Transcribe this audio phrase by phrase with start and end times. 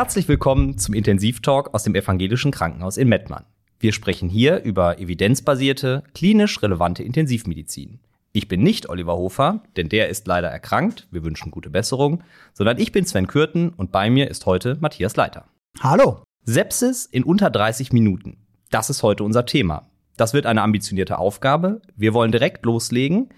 [0.00, 3.44] Herzlich willkommen zum Intensivtalk aus dem Evangelischen Krankenhaus in Mettmann.
[3.78, 8.00] Wir sprechen hier über evidenzbasierte, klinisch relevante Intensivmedizin.
[8.32, 11.06] Ich bin nicht Oliver Hofer, denn der ist leider erkrankt.
[11.10, 12.22] Wir wünschen gute Besserung.
[12.54, 15.44] Sondern ich bin Sven Kürten und bei mir ist heute Matthias Leiter.
[15.80, 16.22] Hallo.
[16.44, 18.38] Sepsis in unter 30 Minuten.
[18.70, 19.90] Das ist heute unser Thema.
[20.16, 21.82] Das wird eine ambitionierte Aufgabe.
[21.94, 23.28] Wir wollen direkt loslegen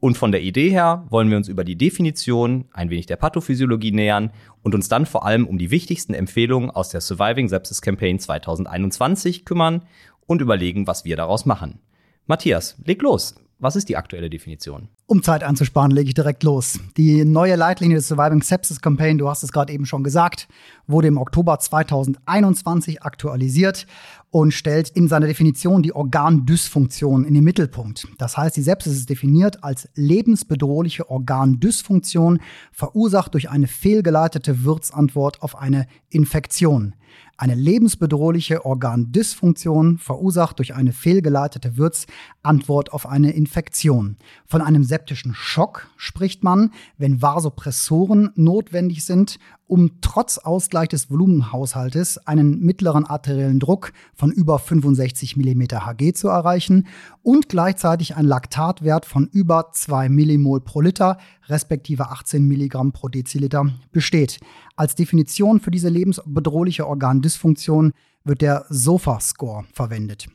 [0.00, 3.92] und von der Idee her wollen wir uns über die Definition, ein wenig der Pathophysiologie
[3.92, 4.30] nähern
[4.62, 9.44] und uns dann vor allem um die wichtigsten Empfehlungen aus der Surviving Sepsis Campaign 2021
[9.44, 9.82] kümmern
[10.26, 11.80] und überlegen, was wir daraus machen.
[12.26, 13.34] Matthias, leg los.
[13.62, 14.88] Was ist die aktuelle Definition?
[15.04, 16.80] Um Zeit anzusparen, lege ich direkt los.
[16.96, 20.48] Die neue Leitlinie des Surviving Sepsis Campaign, du hast es gerade eben schon gesagt,
[20.86, 23.86] wurde im Oktober 2021 aktualisiert
[24.30, 28.06] und stellt in seiner Definition die Organdysfunktion in den Mittelpunkt.
[28.18, 32.40] Das heißt, die Sepsis ist definiert als lebensbedrohliche Organdysfunktion,
[32.72, 36.94] verursacht durch eine fehlgeleitete Wirtsantwort auf eine Infektion.
[37.36, 44.16] Eine lebensbedrohliche Organdysfunktion verursacht durch eine fehlgeleitete Wirtsantwort auf eine Infektion.
[44.46, 49.38] Von einem septischen Schock spricht man, wenn Vasopressoren notwendig sind,
[49.70, 56.28] um trotz Ausgleich des Volumenhaushaltes einen mittleren arteriellen Druck von über 65 mm Hg zu
[56.28, 56.88] erreichen
[57.22, 63.66] und gleichzeitig ein Laktatwert von über 2 Millimol pro Liter respektive 18 Milligramm pro Deziliter
[63.92, 64.40] besteht.
[64.74, 67.92] Als Definition für diese lebensbedrohliche Organdysfunktion
[68.24, 70.26] wird der SOFA-Score verwendet.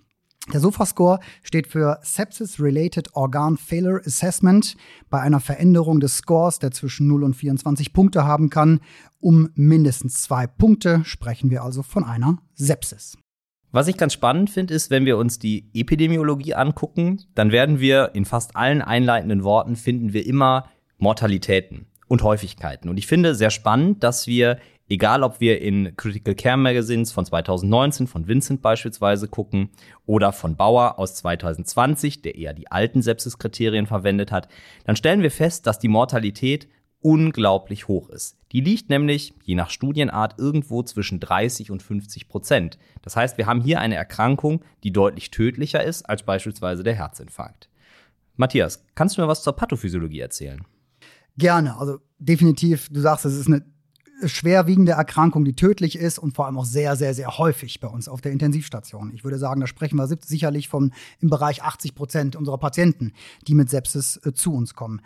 [0.54, 4.76] Der SOFA-Score steht für Sepsis-Related Organ Failure Assessment
[5.10, 8.80] bei einer Veränderung des Scores, der zwischen 0 und 24 Punkte haben kann.
[9.20, 13.18] Um mindestens zwei Punkte sprechen wir also von einer Sepsis.
[13.72, 18.12] Was ich ganz spannend finde, ist, wenn wir uns die Epidemiologie angucken, dann werden wir
[18.14, 22.88] in fast allen einleitenden Worten finden wir immer Mortalitäten und Häufigkeiten.
[22.88, 27.26] Und ich finde sehr spannend, dass wir Egal, ob wir in Critical Care Magazines von
[27.26, 29.70] 2019 von Vincent beispielsweise gucken
[30.06, 34.48] oder von Bauer aus 2020, der eher die alten Sepsis-Kriterien verwendet hat,
[34.86, 36.68] dann stellen wir fest, dass die Mortalität
[37.02, 38.38] unglaublich hoch ist.
[38.52, 42.78] Die liegt nämlich, je nach Studienart, irgendwo zwischen 30 und 50 Prozent.
[43.02, 47.70] Das heißt, wir haben hier eine Erkrankung, die deutlich tödlicher ist als beispielsweise der Herzinfarkt.
[48.36, 50.64] Matthias, kannst du mir was zur Pathophysiologie erzählen?
[51.38, 51.78] Gerne.
[51.78, 53.66] Also definitiv, du sagst, es ist eine
[54.24, 58.08] schwerwiegende Erkrankung, die tödlich ist und vor allem auch sehr, sehr, sehr häufig bei uns
[58.08, 59.12] auf der Intensivstation.
[59.14, 63.14] Ich würde sagen, da sprechen wir sicherlich von im Bereich 80 Prozent unserer Patienten,
[63.48, 65.02] die mit Sepsis äh, zu uns kommen.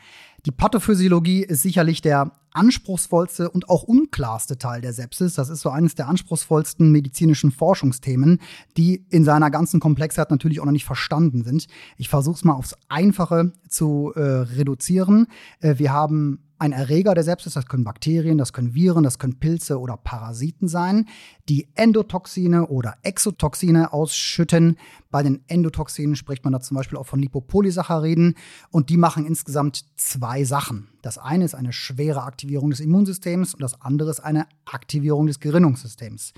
[0.46, 5.36] Die Pathophysiologie ist sicherlich der anspruchsvollste und auch unklarste Teil der Sepsis.
[5.36, 8.40] Das ist so eines der anspruchsvollsten medizinischen Forschungsthemen,
[8.78, 11.68] die in seiner ganzen Komplexheit natürlich auch noch nicht verstanden sind.
[11.98, 15.28] Ich versuche es mal aufs Einfache zu äh, reduzieren.
[15.60, 19.40] Äh, wir haben ein Erreger der Sepsis, das können Bakterien, das können Viren, das können
[19.40, 21.08] Pilze oder Parasiten sein,
[21.48, 24.78] die Endotoxine oder Exotoxine ausschütten.
[25.10, 28.36] Bei den Endotoxinen spricht man da zum Beispiel auch von Lipopolysacchariden
[28.72, 30.90] und die machen insgesamt zwei Sachen.
[31.02, 35.40] Das eine ist eine schwere Aktivierung des Immunsystems und das andere ist eine Aktivierung des
[35.40, 36.34] Gerinnungssystems.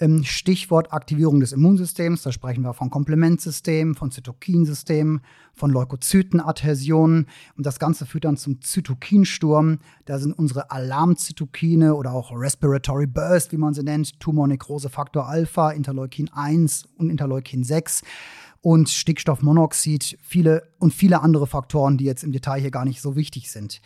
[0.00, 5.20] Ähm, Stichwort Aktivierung des Immunsystems, da sprechen wir von Komplementsystemen, von Zytokinsystemen,
[5.52, 9.78] von Leukozytenadhäsionen und das Ganze führt dann zum Zytokinsturm.
[10.04, 15.70] Da sind unsere Alarmzytokine oder auch Respiratory Burst, wie man sie nennt, Tumornekrose Faktor Alpha,
[15.70, 18.02] Interleukin 1 und Interleukin 6
[18.64, 23.14] und Stickstoffmonoxid, viele und viele andere Faktoren, die jetzt im Detail hier gar nicht so
[23.14, 23.82] wichtig sind.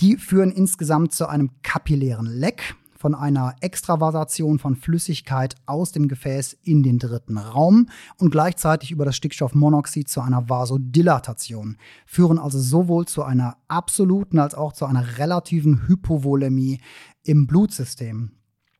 [0.00, 6.58] Die führen insgesamt zu einem kapillären Leck von einer Extravasation von Flüssigkeit aus dem Gefäß
[6.62, 13.06] in den dritten Raum und gleichzeitig über das Stickstoffmonoxid zu einer Vasodilatation, führen also sowohl
[13.06, 16.82] zu einer absoluten als auch zu einer relativen Hypovolemie
[17.24, 18.32] im Blutsystem.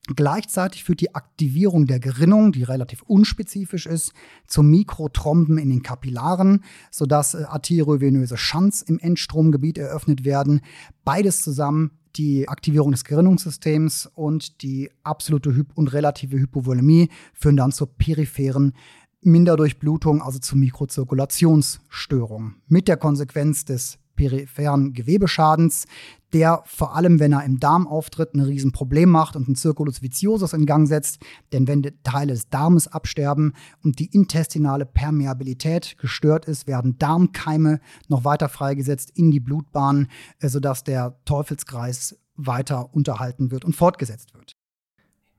[0.08, 4.12] Gleichzeitig führt die Aktivierung der Gerinnung, die relativ unspezifisch ist,
[4.48, 10.60] zu Mikrothromben in den Kapillaren, sodass äh, arteriovenöse Schanz im Endstromgebiet eröffnet werden.
[11.04, 17.72] Beides zusammen die Aktivierung des Gerinnungssystems und die absolute Hy und relative Hypovolemie führen dann
[17.72, 18.74] zur peripheren
[19.22, 22.56] Minderdurchblutung, also zu Mikrozirkulationsstörungen.
[22.66, 25.86] Mit der Konsequenz des peripheren Gewebeschadens,
[26.32, 30.52] der vor allem, wenn er im Darm auftritt, ein Riesenproblem macht und einen Circulus viciosus
[30.52, 31.18] in Gang setzt.
[31.52, 33.52] Denn wenn Teile des Darmes absterben
[33.84, 40.08] und die intestinale Permeabilität gestört ist, werden Darmkeime noch weiter freigesetzt in die Blutbahn,
[40.40, 44.56] äh, sodass der Teufelskreis weiter unterhalten wird und fortgesetzt wird.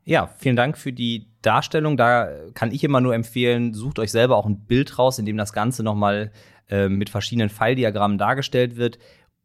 [0.06, 1.96] Ja, vielen Dank für die Darstellung.
[1.96, 5.38] Da kann ich immer nur empfehlen, sucht euch selber auch ein Bild raus, in dem
[5.38, 6.32] das Ganze nochmal
[6.70, 9.00] äh, mit verschiedenen Pfeildiagrammen dargestellt wird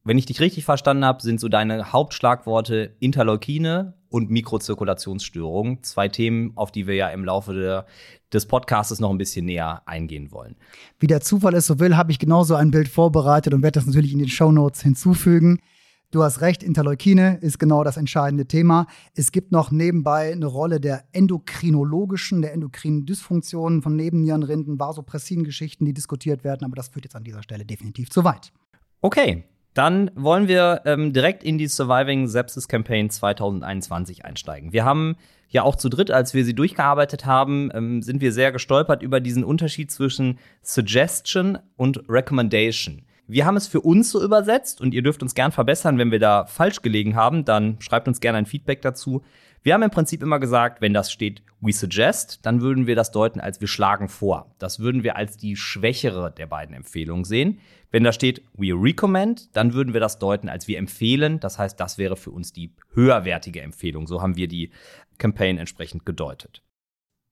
[0.08, 5.82] wenn ich dich richtig verstanden habe, sind so deine Hauptschlagworte Interleukine und Mikrozirkulationsstörung.
[5.82, 7.84] Zwei Themen, auf die wir ja im Laufe der,
[8.32, 10.56] des Podcasts noch ein bisschen näher eingehen wollen.
[10.98, 13.86] Wie der Zufall es so will, habe ich genauso ein Bild vorbereitet und werde das
[13.86, 15.60] natürlich in den Show Notes hinzufügen.
[16.10, 18.86] Du hast recht, Interleukine ist genau das entscheidende Thema.
[19.14, 25.92] Es gibt noch nebenbei eine Rolle der endokrinologischen, der endokrinen Dysfunktionen von Nebennierenrinden, Vasopressin-Geschichten, die
[25.92, 28.54] diskutiert werden, aber das führt jetzt an dieser Stelle definitiv zu weit.
[29.02, 29.44] Okay,
[29.74, 34.72] dann wollen wir ähm, direkt in die Surviving Sepsis Campaign 2021 einsteigen.
[34.72, 35.16] Wir haben
[35.50, 39.20] ja auch zu dritt, als wir sie durchgearbeitet haben, ähm, sind wir sehr gestolpert über
[39.20, 43.02] diesen Unterschied zwischen Suggestion und Recommendation.
[43.30, 46.18] Wir haben es für uns so übersetzt und ihr dürft uns gern verbessern, wenn wir
[46.18, 49.22] da falsch gelegen haben, dann schreibt uns gerne ein Feedback dazu.
[49.62, 53.10] Wir haben im Prinzip immer gesagt, wenn das steht we suggest, dann würden wir das
[53.10, 54.54] deuten als wir schlagen vor.
[54.58, 57.58] Das würden wir als die schwächere der beiden Empfehlungen sehen.
[57.90, 61.38] Wenn da steht we recommend, dann würden wir das deuten als wir empfehlen.
[61.38, 64.06] Das heißt, das wäre für uns die höherwertige Empfehlung.
[64.06, 64.70] So haben wir die
[65.18, 66.62] Campaign entsprechend gedeutet.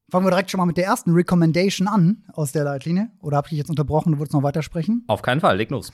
[0.08, 3.10] Fangen wir direkt schon mal mit der ersten Recommendation an aus der Leitlinie.
[3.20, 4.12] Oder habe ich dich jetzt unterbrochen?
[4.12, 5.04] Du wolltest noch weitersprechen?
[5.08, 5.92] Auf keinen Fall, leg los.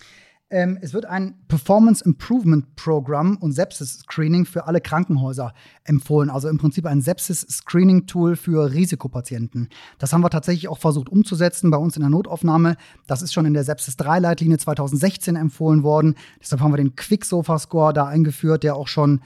[0.50, 5.54] Ähm, es wird ein Performance Improvement Programm und Sepsis-Screening für alle Krankenhäuser
[5.84, 6.28] empfohlen.
[6.28, 9.70] Also im Prinzip ein Sepsis-Screening-Tool für Risikopatienten.
[9.98, 12.76] Das haben wir tatsächlich auch versucht umzusetzen bei uns in der Notaufnahme.
[13.06, 16.16] Das ist schon in der Sepsis-3-Leitlinie 2016 empfohlen worden.
[16.38, 19.22] Deshalb haben wir den Quicksofa-Score da eingeführt, der auch schon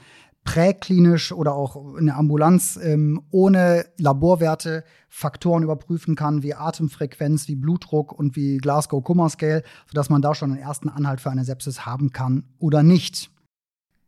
[0.47, 7.55] präklinisch oder auch in der Ambulanz ähm, ohne Laborwerte Faktoren überprüfen kann, wie Atemfrequenz, wie
[7.55, 11.43] Blutdruck und wie Glasgow Kummer Scale, sodass man da schon einen ersten Anhalt für eine
[11.43, 13.29] Sepsis haben kann oder nicht.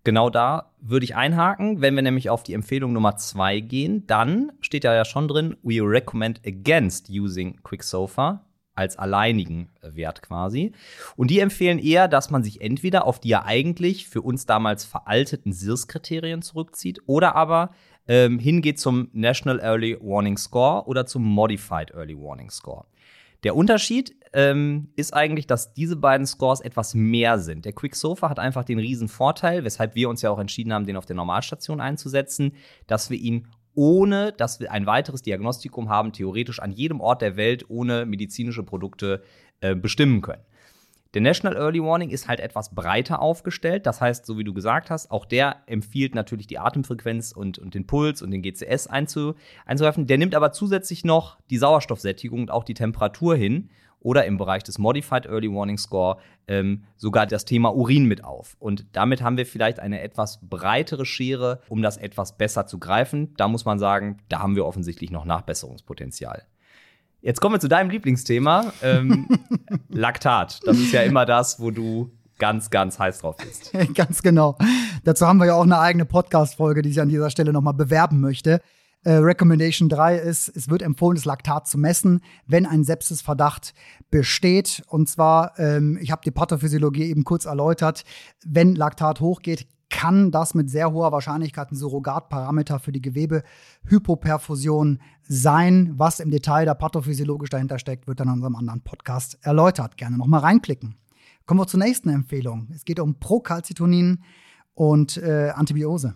[0.06, 1.82] Genau da würde ich einhaken.
[1.82, 5.58] Wenn wir nämlich auf die Empfehlung Nummer zwei gehen, dann steht da ja schon drin,
[5.62, 8.46] we recommend against using Quicksofa
[8.80, 10.72] als alleinigen Wert quasi.
[11.18, 14.86] Und die empfehlen eher, dass man sich entweder auf die ja eigentlich für uns damals
[14.86, 17.72] veralteten SIRS-Kriterien zurückzieht oder aber
[18.08, 22.86] ähm, hingeht zum National Early Warning Score oder zum Modified Early Warning Score.
[23.44, 27.66] Der Unterschied ähm, ist eigentlich, dass diese beiden Scores etwas mehr sind.
[27.66, 30.86] Der Quick Sofa hat einfach den riesen Vorteil, weshalb wir uns ja auch entschieden haben,
[30.86, 32.54] den auf der Normalstation einzusetzen,
[32.88, 37.38] dass wir ihn ohne dass wir ein weiteres Diagnostikum haben, theoretisch an jedem Ort der
[37.38, 39.24] Welt ohne medizinische Produkte
[39.62, 40.44] äh, bestimmen können.
[41.16, 43.88] Der National Early Warning ist halt etwas breiter aufgestellt.
[43.88, 47.74] Das heißt, so wie du gesagt hast, auch der empfiehlt natürlich die Atemfrequenz und, und
[47.74, 49.34] den Puls und den GCS einzu,
[49.66, 50.06] einzugreifen.
[50.06, 53.70] Der nimmt aber zusätzlich noch die Sauerstoffsättigung und auch die Temperatur hin
[54.02, 56.18] oder im Bereich des Modified Early Warning Score
[56.48, 58.56] ähm, sogar das Thema Urin mit auf.
[58.60, 63.34] Und damit haben wir vielleicht eine etwas breitere Schere, um das etwas besser zu greifen.
[63.38, 66.44] Da muss man sagen, da haben wir offensichtlich noch Nachbesserungspotenzial.
[67.22, 69.28] Jetzt kommen wir zu deinem Lieblingsthema, ähm,
[69.90, 70.62] Laktat.
[70.66, 73.74] Das ist ja immer das, wo du ganz, ganz heiß drauf bist.
[73.94, 74.58] ganz genau.
[75.04, 78.22] Dazu haben wir ja auch eine eigene Podcast-Folge, die ich an dieser Stelle nochmal bewerben
[78.22, 78.62] möchte.
[79.04, 83.74] Äh, Recommendation 3 ist, es wird empfohlen, das Laktat zu messen, wenn ein Sepsisverdacht
[84.12, 84.84] besteht.
[84.88, 88.04] Und zwar, ähm, ich habe die Pathophysiologie eben kurz erläutert,
[88.46, 95.94] wenn Laktat hochgeht, kann das mit sehr hoher Wahrscheinlichkeit ein Surrogatparameter für die Gewebehypoperfusion sein.
[95.98, 99.98] Was im Detail da pathophysiologisch dahinter steckt, wird dann in unserem anderen Podcast erläutert.
[99.98, 100.96] Gerne nochmal reinklicken.
[101.46, 102.68] Kommen wir zur nächsten Empfehlung.
[102.74, 104.24] Es geht um Procalcitonin
[104.76, 106.14] und äh, Antibiose.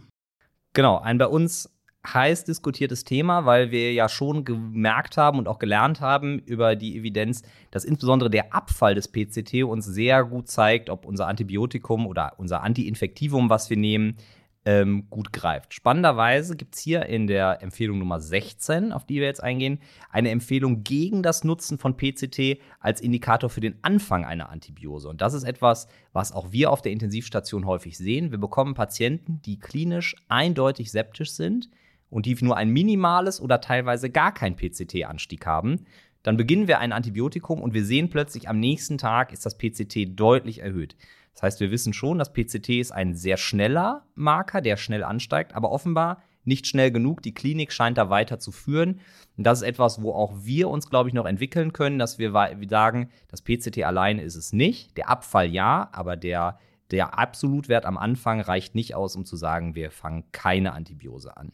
[0.74, 1.70] Genau, ein bei uns
[2.06, 6.98] heiß diskutiertes Thema, weil wir ja schon gemerkt haben und auch gelernt haben über die
[6.98, 12.34] Evidenz, dass insbesondere der Abfall des PCT uns sehr gut zeigt, ob unser Antibiotikum oder
[12.38, 14.18] unser Antiinfektivum, was wir nehmen,
[14.66, 15.74] ähm, gut greift.
[15.74, 19.80] Spannenderweise gibt es hier in der Empfehlung Nummer 16, auf die wir jetzt eingehen,
[20.10, 25.10] eine Empfehlung gegen das Nutzen von PCT als Indikator für den Anfang einer Antibiose.
[25.10, 28.32] Und das ist etwas, was auch wir auf der Intensivstation häufig sehen.
[28.32, 31.70] Wir bekommen Patienten, die klinisch eindeutig septisch sind,
[32.14, 35.86] und die nur ein minimales oder teilweise gar kein PCT-Anstieg haben,
[36.22, 40.18] dann beginnen wir ein Antibiotikum und wir sehen plötzlich am nächsten Tag ist das PCT
[40.18, 40.96] deutlich erhöht.
[41.34, 45.56] Das heißt, wir wissen schon, das PCT ist ein sehr schneller Marker, der schnell ansteigt,
[45.56, 47.24] aber offenbar nicht schnell genug.
[47.24, 49.00] Die Klinik scheint da weiter zu führen.
[49.36, 52.32] Und das ist etwas, wo auch wir uns, glaube ich, noch entwickeln können, dass wir
[52.70, 54.96] sagen, das PCT allein ist es nicht.
[54.98, 56.60] Der Abfall ja, aber der,
[56.92, 61.54] der Absolutwert am Anfang reicht nicht aus, um zu sagen, wir fangen keine Antibiose an.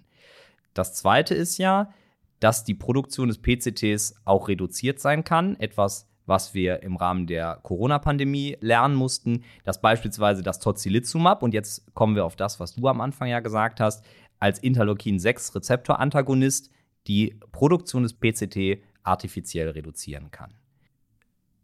[0.73, 1.91] Das zweite ist ja,
[2.39, 5.59] dass die Produktion des PCTs auch reduziert sein kann.
[5.59, 11.93] Etwas, was wir im Rahmen der Corona-Pandemie lernen mussten, dass beispielsweise das Tocilizumab, und jetzt
[11.95, 14.03] kommen wir auf das, was du am Anfang ja gesagt hast,
[14.39, 16.71] als Interleukin-6-Rezeptor-Antagonist
[17.07, 20.53] die Produktion des PCT artifiziell reduzieren kann.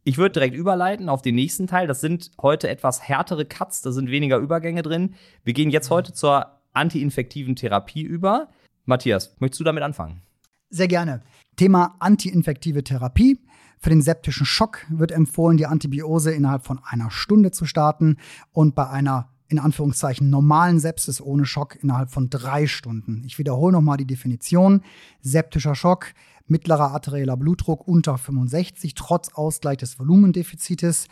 [0.04, 1.88] Ich würde direkt überleiten auf den nächsten Teil.
[1.88, 5.16] Das sind heute etwas härtere Cuts, da sind weniger Übergänge drin.
[5.44, 8.50] Wir gehen jetzt heute zur antiinfektiven Therapie über.
[8.86, 10.22] Matthias, möchtest du damit anfangen?
[10.70, 11.22] Sehr gerne.
[11.56, 13.39] Thema antiinfektive Therapie.
[13.80, 18.18] Für den septischen Schock wird empfohlen, die Antibiose innerhalb von einer Stunde zu starten
[18.51, 23.24] und bei einer in Anführungszeichen normalen Sepsis ohne Schock innerhalb von drei Stunden.
[23.25, 24.82] Ich wiederhole nochmal die Definition.
[25.22, 26.13] Septischer Schock,
[26.48, 31.08] mittlerer arterieller Blutdruck unter 65, trotz Ausgleich des Volumendefizites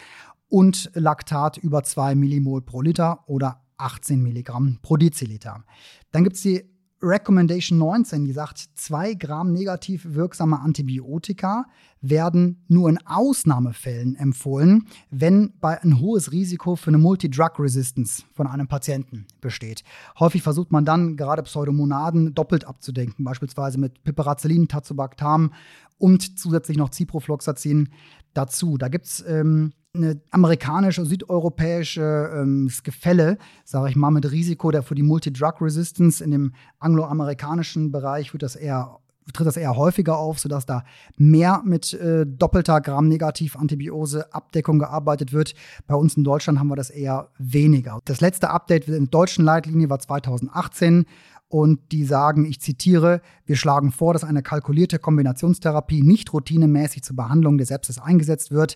[0.49, 5.63] und Laktat über 2 Millimol pro Liter oder 18 Milligramm pro Deziliter.
[6.11, 6.72] Dann gibt es die
[7.03, 11.65] Recommendation 19, die sagt, zwei Gramm negativ wirksame Antibiotika
[11.99, 18.67] werden nur in Ausnahmefällen empfohlen, wenn bei ein hohes Risiko für eine Multidrug-Resistance von einem
[18.67, 19.83] Patienten besteht.
[20.17, 25.53] Häufig versucht man dann gerade Pseudomonaden doppelt abzudenken, beispielsweise mit Piperacillin, Tazobactam
[25.97, 27.89] und zusätzlich noch Ciprofloxacin
[28.33, 28.77] dazu.
[28.77, 34.95] Da gibt es ähm, eine amerikanische, südeuropäische ähm, Gefälle, sage ich mal, mit Risiko für
[34.95, 38.97] die Multi-Drug-Resistance in dem angloamerikanischen Bereich wird das eher
[39.31, 40.83] tritt das eher häufiger auf, sodass da
[41.15, 45.53] mehr mit äh, doppelter Gramm-Negativ-Antibiose-Abdeckung gearbeitet wird.
[45.87, 47.99] Bei uns in Deutschland haben wir das eher weniger.
[48.03, 51.05] Das letzte Update in der deutschen Leitlinie war 2018
[51.47, 57.15] und die sagen, ich zitiere, wir schlagen vor, dass eine kalkulierte Kombinationstherapie nicht routinemäßig zur
[57.15, 58.75] Behandlung der Sepsis eingesetzt wird.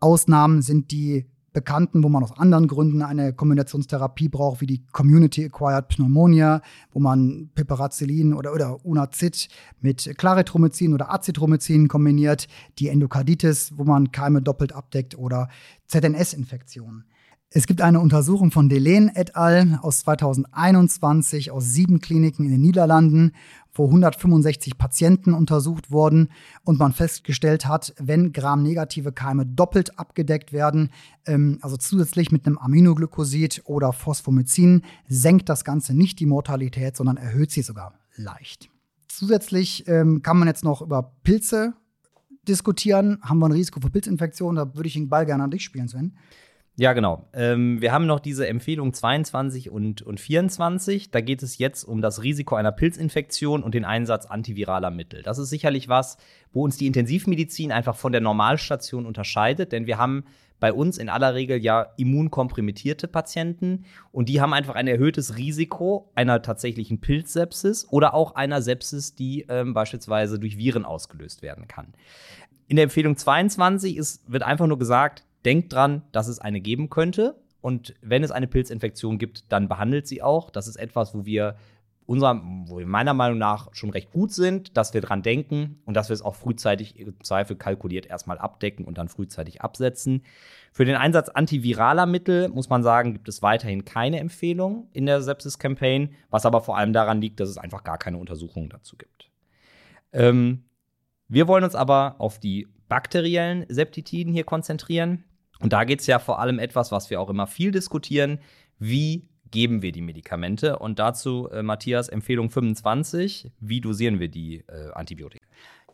[0.00, 5.88] Ausnahmen sind die bekannten, wo man aus anderen Gründen eine Kombinationstherapie braucht, wie die Community-Acquired
[5.88, 6.62] Pneumonia,
[6.92, 9.48] wo man Piperacillin oder, oder Unazid
[9.80, 12.46] mit Claritromycin oder Azithromycin kombiniert,
[12.78, 15.48] die Endokarditis, wo man Keime doppelt abdeckt oder
[15.86, 17.04] ZNS-Infektionen.
[17.50, 19.78] Es gibt eine Untersuchung von Delen et al.
[19.80, 23.32] aus 2021 aus sieben Kliniken in den Niederlanden,
[23.72, 26.28] wo 165 Patienten untersucht wurden
[26.64, 30.90] und man festgestellt hat, wenn gramnegative Keime doppelt abgedeckt werden,
[31.24, 37.16] ähm, also zusätzlich mit einem Aminoglykosid oder Phosphomycin, senkt das Ganze nicht die Mortalität, sondern
[37.16, 38.68] erhöht sie sogar leicht.
[39.08, 41.72] Zusätzlich ähm, kann man jetzt noch über Pilze
[42.46, 43.20] diskutieren.
[43.22, 44.56] Haben wir ein Risiko für Pilzinfektionen?
[44.56, 46.14] Da würde ich den Ball gerne an dich spielen, Sven.
[46.80, 47.28] Ja, genau.
[47.32, 51.10] Ähm, wir haben noch diese Empfehlung 22 und, und 24.
[51.10, 55.22] Da geht es jetzt um das Risiko einer Pilzinfektion und den Einsatz antiviraler Mittel.
[55.22, 56.18] Das ist sicherlich was,
[56.52, 60.22] wo uns die Intensivmedizin einfach von der Normalstation unterscheidet, denn wir haben
[60.60, 66.12] bei uns in aller Regel ja immunkompromittierte Patienten und die haben einfach ein erhöhtes Risiko
[66.14, 71.92] einer tatsächlichen Pilzsepsis oder auch einer Sepsis, die ähm, beispielsweise durch Viren ausgelöst werden kann.
[72.68, 76.90] In der Empfehlung 22 ist, wird einfach nur gesagt, denkt dran, dass es eine geben
[76.90, 77.34] könnte.
[77.62, 80.50] Und wenn es eine Pilzinfektion gibt, dann behandelt sie auch.
[80.50, 81.56] Das ist etwas, wo wir
[82.04, 85.94] unserer, wo wir meiner Meinung nach schon recht gut sind, dass wir dran denken und
[85.94, 90.22] dass wir es auch frühzeitig im Zweifel kalkuliert erstmal abdecken und dann frühzeitig absetzen.
[90.70, 95.22] Für den Einsatz antiviraler Mittel muss man sagen, gibt es weiterhin keine Empfehlung in der
[95.22, 99.30] Sepsis-Campaign, was aber vor allem daran liegt, dass es einfach gar keine Untersuchungen dazu gibt.
[100.12, 100.64] Ähm,
[101.26, 105.24] wir wollen uns aber auf die bakteriellen Septitiden hier konzentrieren.
[105.60, 108.38] Und da geht es ja vor allem etwas, was wir auch immer viel diskutieren.
[108.78, 110.78] Wie geben wir die Medikamente?
[110.78, 113.50] Und dazu, äh, Matthias, Empfehlung 25.
[113.60, 115.44] Wie dosieren wir die äh, Antibiotika?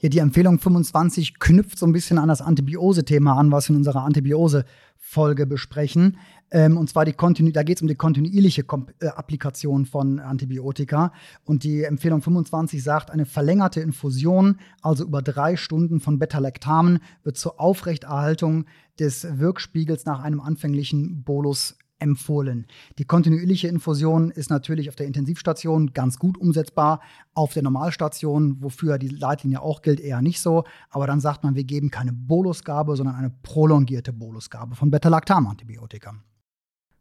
[0.04, 3.78] Ja, die Empfehlung 25 knüpft so ein bisschen an das Antibiose-Thema an, was wir in
[3.78, 6.18] unserer Antibiose-Folge besprechen.
[6.50, 10.18] Ähm, und zwar die Kontinu da geht es um die kontinuierliche Kom äh, Applikation von
[10.18, 11.10] Antibiotika.
[11.46, 17.38] Und die Empfehlung 25 sagt, eine verlängerte Infusion, also über drei Stunden von Beta-Lactamen, wird
[17.38, 18.66] zur Aufrechterhaltung
[18.98, 22.66] des Wirkspiegels nach einem anfänglichen Bolus empfohlen.
[22.98, 27.00] Die kontinuierliche Infusion ist natürlich auf der Intensivstation ganz gut umsetzbar,
[27.34, 30.64] auf der Normalstation, wofür die Leitlinie auch gilt, eher nicht so.
[30.90, 36.14] Aber dann sagt man, wir geben keine Bolusgabe, sondern eine prolongierte Bolusgabe von Beta-Lactam-Antibiotika.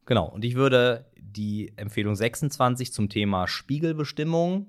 [0.06, 4.68] Genau, und ich würde die Empfehlung 26 zum Thema Spiegelbestimmung,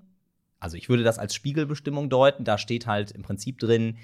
[0.61, 3.99] also ich würde das als Spiegelbestimmung deuten, da steht halt im Prinzip drin,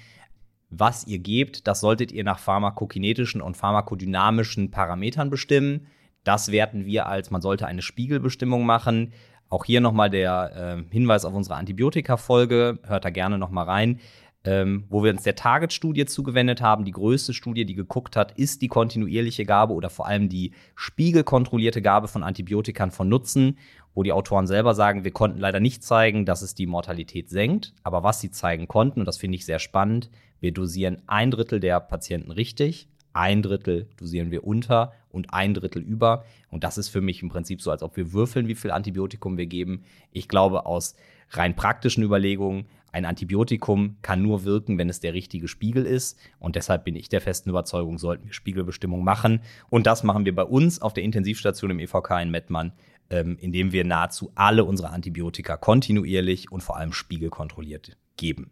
[0.69, 5.87] was ihr gebt, das solltet ihr nach pharmakokinetischen und pharmakodynamischen Parametern bestimmen.
[6.23, 9.13] Das werten wir als, man sollte eine Spiegelbestimmung machen.
[9.49, 13.99] Auch hier nochmal der äh, Hinweis auf unsere Antibiotika-Folge, hört da gerne nochmal rein
[14.43, 16.85] ähm, wo wir uns der Target-Studie zugewendet haben.
[16.85, 21.81] Die größte Studie, die geguckt hat, ist die kontinuierliche Gabe oder vor allem die spiegelkontrollierte
[21.81, 23.57] Gabe von Antibiotikern von Nutzen,
[23.93, 27.73] wo die Autoren selber sagen, wir konnten leider nicht zeigen, dass es die Mortalität senkt.
[27.83, 30.09] Aber was sie zeigen konnten, und das finde ich sehr spannend,
[30.39, 35.81] wir dosieren ein Drittel der Patienten richtig, ein Drittel dosieren wir unter und ein Drittel
[35.81, 36.25] über.
[36.49, 39.37] Und das ist für mich im Prinzip so, als ob wir würfeln, wie viel Antibiotikum
[39.37, 39.83] wir geben.
[40.11, 40.95] Ich glaube, aus
[41.31, 46.19] rein praktischen Überlegungen ein Antibiotikum kann nur wirken, wenn es der richtige Spiegel ist.
[46.39, 49.41] Und deshalb bin ich der festen Überzeugung, sollten wir Spiegelbestimmung machen.
[49.69, 52.73] Und das machen wir bei uns auf der Intensivstation im EVK in Mettmann,
[53.09, 58.51] ähm, indem wir nahezu alle unsere Antibiotika kontinuierlich und vor allem spiegelkontrolliert geben.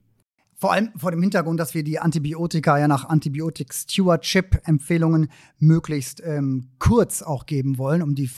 [0.61, 6.21] Vor allem vor dem Hintergrund, dass wir die Antibiotika ja nach Antibiotic Stewardship Empfehlungen möglichst
[6.21, 8.29] ähm, kurz auch geben wollen, um die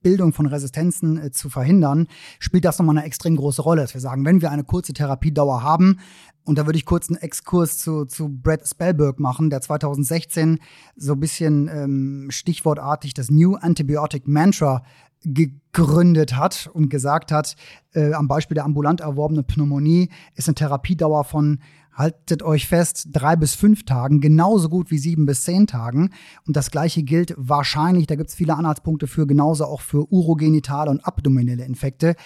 [0.00, 2.06] Bildung von Resistenzen äh, zu verhindern,
[2.38, 3.82] spielt das nochmal eine extrem große Rolle.
[3.82, 5.98] Dass wir sagen, wenn wir eine kurze Therapiedauer haben,
[6.44, 10.60] und da würde ich kurz einen Exkurs zu, zu Brad Spellberg machen, der 2016
[10.94, 14.84] so ein bisschen ähm, stichwortartig das New Antibiotic Mantra
[15.24, 17.56] gegründet hat und gesagt hat,
[17.94, 21.58] äh, am Beispiel der ambulant erworbenen Pneumonie ist eine Therapiedauer von
[21.94, 26.10] haltet euch fest, drei bis fünf Tagen, genauso gut wie sieben bis zehn Tagen.
[26.46, 30.90] Und das gleiche gilt wahrscheinlich, da gibt es viele Anhaltspunkte für, genauso auch für urogenitale
[30.90, 32.16] und abdominelle Infekte.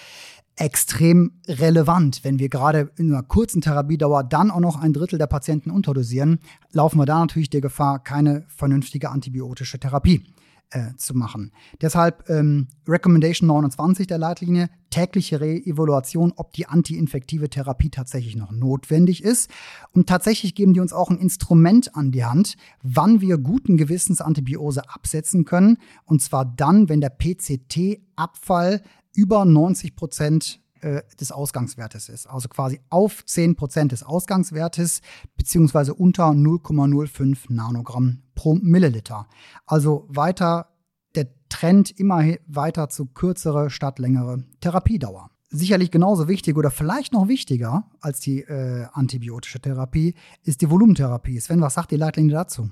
[0.55, 5.27] Extrem relevant, wenn wir gerade in einer kurzen Therapiedauer dann auch noch ein Drittel der
[5.27, 6.39] Patienten unterdosieren,
[6.71, 10.23] laufen wir da natürlich der Gefahr, keine vernünftige antibiotische Therapie
[10.71, 11.51] äh, zu machen.
[11.81, 19.23] Deshalb ähm, Recommendation 29 der Leitlinie, tägliche Re-Evaluation, ob die antiinfektive Therapie tatsächlich noch notwendig
[19.23, 19.49] ist.
[19.91, 24.21] Und tatsächlich geben die uns auch ein Instrument an die Hand, wann wir guten Gewissens
[24.21, 25.77] Antibiose absetzen können.
[26.05, 28.81] Und zwar dann, wenn der PCT-Abfall
[29.13, 32.27] über 90 Prozent äh, des Ausgangswertes ist.
[32.27, 35.01] Also quasi auf 10% des Ausgangswertes
[35.35, 39.27] beziehungsweise unter 0,05 Nanogramm pro Milliliter.
[39.65, 40.69] Also weiter
[41.13, 45.29] der Trend immer weiter zu kürzere statt längere Therapiedauer.
[45.49, 50.15] Sicherlich genauso wichtig oder vielleicht noch wichtiger als die äh, antibiotische Therapie
[50.45, 51.37] ist die Volumentherapie.
[51.37, 52.71] Sven, was sagt die Leitlinie dazu?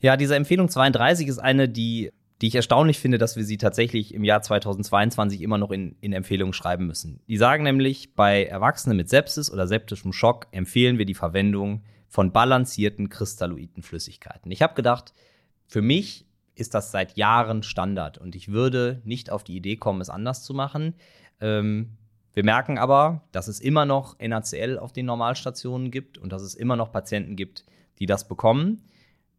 [0.00, 2.10] Ja, diese Empfehlung 32 ist eine, die
[2.42, 6.12] die ich erstaunlich finde, dass wir sie tatsächlich im Jahr 2022 immer noch in, in
[6.12, 7.20] Empfehlungen schreiben müssen.
[7.28, 12.30] Die sagen nämlich, bei Erwachsenen mit Sepsis oder septischem Schock empfehlen wir die Verwendung von
[12.30, 14.52] balancierten kristalloiden Flüssigkeiten.
[14.52, 15.14] Ich habe gedacht,
[15.66, 20.02] für mich ist das seit Jahren Standard und ich würde nicht auf die Idee kommen,
[20.02, 20.94] es anders zu machen.
[21.40, 21.96] Ähm,
[22.34, 26.54] wir merken aber, dass es immer noch NaCl auf den Normalstationen gibt und dass es
[26.54, 27.64] immer noch Patienten gibt,
[27.98, 28.82] die das bekommen.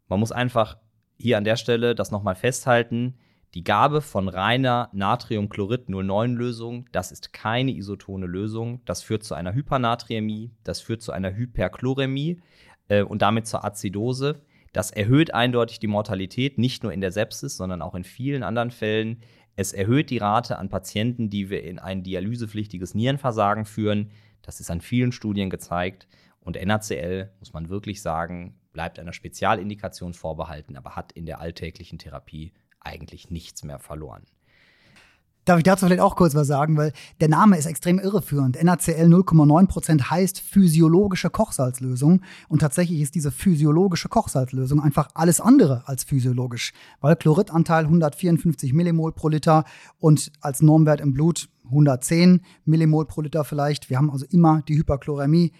[0.07, 0.79] Man muss einfach
[1.19, 3.19] hier an der Stelle das nochmal festhalten.
[3.53, 8.81] Die Gabe von reiner Natriumchlorid-09-Lösung, das ist keine isotone Lösung.
[8.85, 12.41] Das führt zu einer Hypernatriämie, das führt zu einer Hyperchloremie
[12.87, 14.41] äh, und damit zur Azidose.
[14.71, 18.71] Das erhöht eindeutig die Mortalität, nicht nur in der Sepsis, sondern auch in vielen anderen
[18.71, 19.21] Fällen.
[19.55, 24.09] Es erhöht die Rate an Patienten, die wir in ein dialysepflichtiges Nierenversagen führen.
[24.41, 26.07] Das ist an vielen Studien gezeigt.
[26.39, 31.99] Und NaCl, muss man wirklich sagen, bleibt einer Spezialindikation vorbehalten, aber hat in der alltäglichen
[31.99, 32.51] Therapie
[32.83, 34.23] eigentlich nichts mehr verloren.
[35.45, 38.63] Darf ich dazu vielleicht auch kurz was sagen, weil der Name ist extrem irreführend.
[38.63, 46.05] NaCl 0,9% heißt physiologische Kochsalzlösung und tatsächlich ist diese physiologische Kochsalzlösung einfach alles andere als
[46.05, 49.65] physiologisch, weil Chloridanteil 154 Millimol pro Liter
[49.99, 53.89] und als Normwert im Blut 110 Millimol pro Liter vielleicht.
[53.89, 55.51] Wir haben also immer die Hyperchloremie.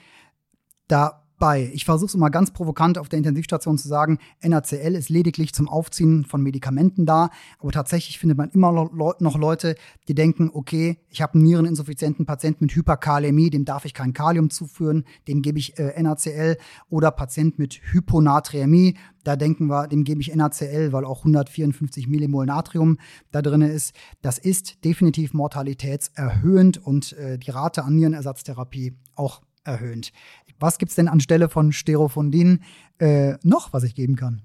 [0.88, 1.69] Da bei.
[1.73, 5.67] Ich versuche es immer ganz provokant auf der Intensivstation zu sagen, NaCl ist lediglich zum
[5.67, 9.75] Aufziehen von Medikamenten da, aber tatsächlich findet man immer noch Leute,
[10.07, 14.49] die denken, okay, ich habe einen niereninsuffizienten Patienten mit Hyperkalämie, dem darf ich kein Kalium
[14.49, 16.57] zuführen, dem gebe ich äh, NaCl
[16.89, 22.45] oder Patient mit Hyponatriämie, da denken wir, dem gebe ich NaCl, weil auch 154 Millimol
[22.45, 22.97] Natrium
[23.31, 23.93] da drin ist.
[24.21, 30.11] Das ist definitiv mortalitätserhöhend und äh, die Rate an Nierenersatztherapie auch erhöht.
[30.63, 32.62] Was gibt es denn anstelle von Sterofondin
[32.97, 34.43] äh, noch, was ich geben kann?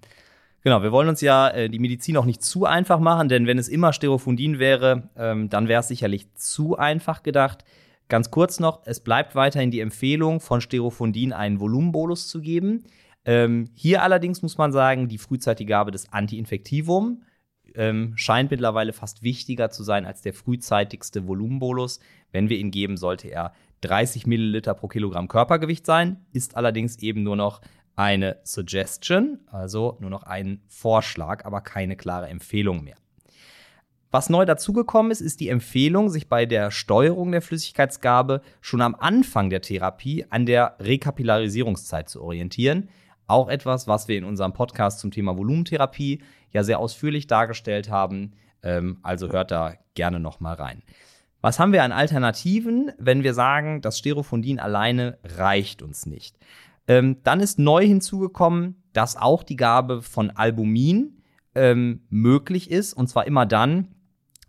[0.64, 3.56] Genau, wir wollen uns ja äh, die Medizin auch nicht zu einfach machen, denn wenn
[3.56, 7.64] es immer Sterofondin wäre, ähm, dann wäre es sicherlich zu einfach gedacht.
[8.08, 12.82] Ganz kurz noch, es bleibt weiterhin die Empfehlung, von Sterofondin einen Volumenbolus zu geben.
[13.24, 17.22] Ähm, hier allerdings muss man sagen, die frühzeitige Gabe des Antiinfektivum
[17.76, 22.00] ähm, scheint mittlerweile fast wichtiger zu sein als der frühzeitigste Volumenbolus.
[22.32, 27.22] Wenn wir ihn geben, sollte er 30 Milliliter pro Kilogramm Körpergewicht sein, ist allerdings eben
[27.22, 27.60] nur noch
[27.96, 32.96] eine Suggestion, also nur noch ein Vorschlag, aber keine klare Empfehlung mehr.
[34.10, 38.94] Was neu dazugekommen ist, ist die Empfehlung, sich bei der Steuerung der Flüssigkeitsgabe schon am
[38.94, 42.88] Anfang der Therapie an der Rekapillarisierungszeit zu orientieren.
[43.26, 48.32] Auch etwas, was wir in unserem Podcast zum Thema Volumentherapie ja sehr ausführlich dargestellt haben.
[48.62, 50.82] Ähm, also hört da gerne noch mal rein.
[51.40, 56.36] Was haben wir an Alternativen, wenn wir sagen, das Sterofondin alleine reicht uns nicht?
[56.88, 61.22] Ähm, dann ist neu hinzugekommen, dass auch die Gabe von Albumin
[61.54, 63.94] ähm, möglich ist, und zwar immer dann,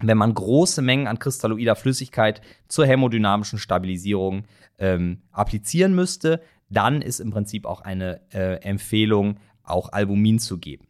[0.01, 4.45] wenn man große Mengen an kristalloider Flüssigkeit zur hämodynamischen Stabilisierung
[4.77, 10.88] ähm, applizieren müsste, dann ist im Prinzip auch eine äh, Empfehlung, auch Albumin zu geben.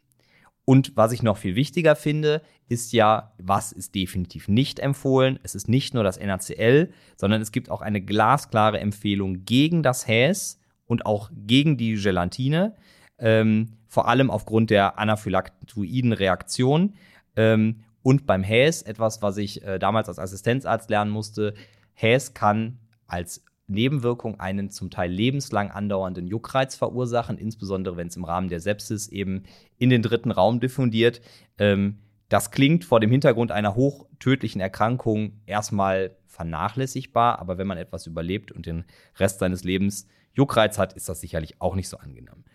[0.70, 5.40] Und was ich noch viel wichtiger finde, ist ja, was ist definitiv nicht empfohlen.
[5.42, 10.08] Es ist nicht nur das NaCl, sondern es gibt auch eine glasklare Empfehlung gegen das
[10.08, 12.76] Häs und auch gegen die Gelatine,
[13.18, 16.94] ähm, vor allem aufgrund der anaphylaktoiden Reaktion.
[17.36, 21.56] Ähm, und beim Häs, etwas, was ich äh, damals als Assistenzarzt lernen musste,
[21.96, 22.78] Häs kann
[23.08, 28.60] als Nebenwirkung einen zum Teil lebenslang andauernden Juckreiz verursachen, insbesondere wenn es im Rahmen der
[28.60, 29.44] Sepsis eben
[29.78, 31.22] in den dritten Raum diffundiert.
[31.58, 38.06] Ähm, das klingt vor dem Hintergrund einer hochtödlichen Erkrankung erstmal vernachlässigbar, aber wenn man etwas
[38.06, 38.86] überlebt und den
[39.18, 42.46] Rest seines Lebens Juckreiz hat, ist das sicherlich auch nicht so angenehm.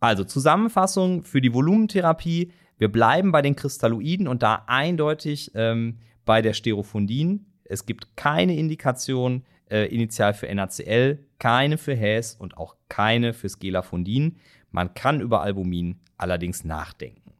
[0.00, 2.52] Also Zusammenfassung für die Volumentherapie.
[2.78, 7.46] Wir bleiben bei den Kristalloiden und da eindeutig ähm, bei der Sterophondin.
[7.64, 13.48] Es gibt keine Indikation äh, initial für NaCl, keine für Häs und auch keine für
[13.48, 14.36] Skelafondin.
[14.70, 17.30] Man kann über Albumin allerdings nachdenken.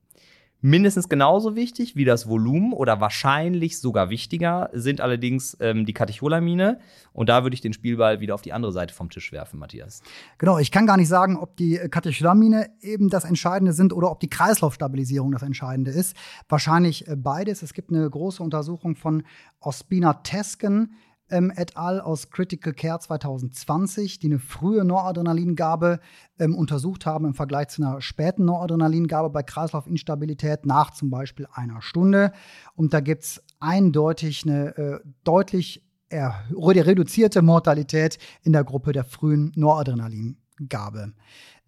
[0.62, 6.80] Mindestens genauso wichtig wie das Volumen oder wahrscheinlich sogar wichtiger sind allerdings ähm, die Katecholamine.
[7.14, 10.02] Und da würde ich den Spielball wieder auf die andere Seite vom Tisch werfen, Matthias.
[10.36, 14.20] Genau, ich kann gar nicht sagen, ob die Katecholamine eben das Entscheidende sind oder ob
[14.20, 16.14] die Kreislaufstabilisierung das Entscheidende ist.
[16.46, 17.62] Wahrscheinlich äh, beides.
[17.62, 19.22] Es gibt eine große Untersuchung von
[19.60, 20.92] Ospina Tesken
[21.30, 22.00] ähm, et al.
[22.00, 26.00] aus Critical Care 2020, die eine frühe Noradrenalingabe
[26.38, 31.82] ähm, untersucht haben im Vergleich zu einer späten Noradrenalingabe bei Kreislaufinstabilität nach zum Beispiel einer
[31.82, 32.32] Stunde.
[32.74, 39.52] Und da gibt es eindeutig eine äh, deutlich reduzierte Mortalität in der Gruppe der frühen
[39.54, 41.12] Noradrenalingabe.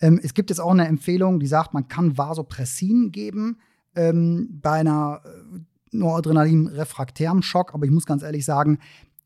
[0.01, 3.59] Ähm, es gibt jetzt auch eine Empfehlung, die sagt, man kann Vasopressin geben
[3.94, 5.61] ähm, bei einer äh,
[5.92, 8.79] Noradrenalin-refraktären Schock, aber ich muss ganz ehrlich sagen,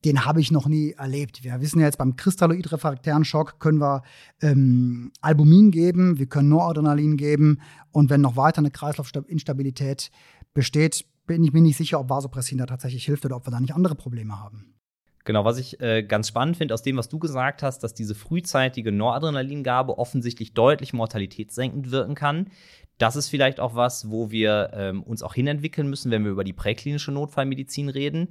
[0.07, 1.43] den habe ich noch nie erlebt.
[1.43, 4.03] Wir wissen ja jetzt beim kristalloid-refraktären Schock können wir
[4.41, 10.13] ähm, Albumin geben, wir können Noradrenalin geben und wenn noch weiter eine Kreislaufinstabilität
[10.55, 13.59] besteht, bin ich mir nicht sicher, ob Vasopressin da tatsächlich hilft oder ob wir da
[13.59, 14.77] nicht andere Probleme haben.
[15.25, 18.15] Genau, was ich äh, ganz spannend finde aus dem, was du gesagt hast, dass diese
[18.15, 22.53] frühzeitige Noradrenalingabe offensichtlich deutlich mortalitätssenkend wirken kann.
[22.99, 26.45] Das ist vielleicht auch was, wo wir ähm, uns auch hinentwickeln müssen, wenn wir über
[26.45, 28.29] die präklinische Notfallmedizin reden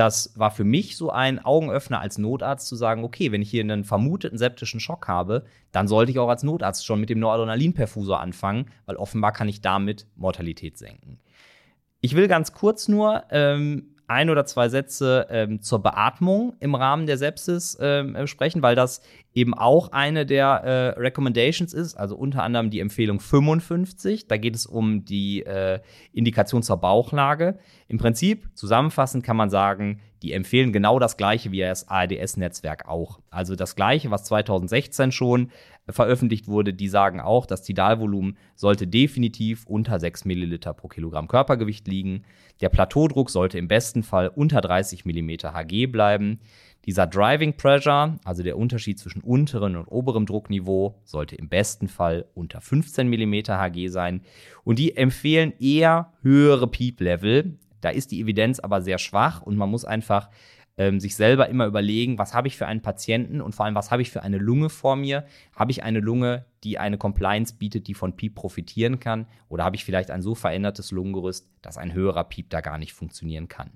[0.00, 3.62] das war für mich so ein Augenöffner als Notarzt zu sagen, okay, wenn ich hier
[3.62, 8.18] einen vermuteten septischen Schock habe, dann sollte ich auch als Notarzt schon mit dem Noradrenalinperfusor
[8.18, 11.18] anfangen, weil offenbar kann ich damit Mortalität senken.
[12.00, 17.06] Ich will ganz kurz nur ähm, ein oder zwei Sätze ähm, zur Beatmung im Rahmen
[17.06, 19.00] der Sepsis ähm, äh, sprechen, weil das
[19.32, 24.26] eben auch eine der äh, Recommendations ist, also unter anderem die Empfehlung 55.
[24.26, 25.78] Da geht es um die äh,
[26.12, 27.58] Indikation zur Bauchlage.
[27.86, 33.20] Im Prinzip, zusammenfassend kann man sagen, die empfehlen genau das Gleiche wie das ARDS-Netzwerk auch.
[33.30, 35.50] Also das Gleiche, was 2016 schon
[35.92, 41.86] veröffentlicht wurde, die sagen auch, das Tidalvolumen sollte definitiv unter 6 Milliliter pro Kilogramm Körpergewicht
[41.88, 42.22] liegen.
[42.60, 46.40] Der Plateaudruck sollte im besten Fall unter 30 Millimeter Hg bleiben.
[46.86, 52.26] Dieser Driving Pressure, also der Unterschied zwischen unteren und oberem Druckniveau, sollte im besten Fall
[52.34, 54.22] unter 15 Millimeter Hg sein.
[54.64, 57.58] Und die empfehlen eher höhere Peep-Level.
[57.80, 60.30] Da ist die Evidenz aber sehr schwach und man muss einfach
[60.80, 63.90] ähm, sich selber immer überlegen, was habe ich für einen Patienten und vor allem, was
[63.90, 65.26] habe ich für eine Lunge vor mir?
[65.54, 69.26] Habe ich eine Lunge, die eine Compliance bietet, die von PEEP profitieren kann?
[69.50, 72.94] Oder habe ich vielleicht ein so verändertes Lungengerüst, dass ein höherer PEEP da gar nicht
[72.94, 73.72] funktionieren kann?